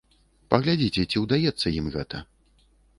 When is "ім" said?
1.79-1.95